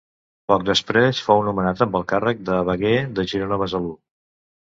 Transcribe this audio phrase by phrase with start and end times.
[0.51, 3.95] Poc després fou nomenat amb el càrrec de veguer de Girona-Besalú.